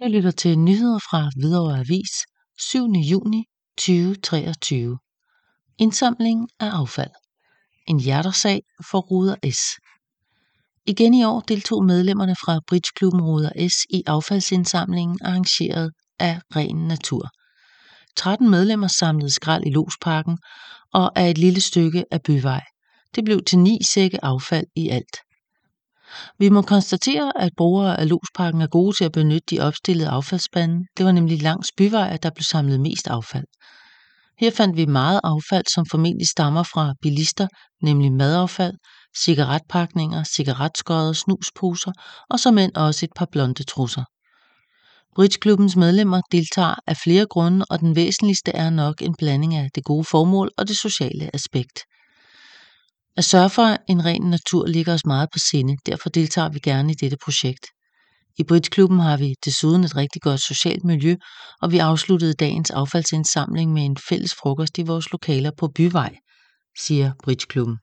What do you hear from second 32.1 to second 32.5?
at der blev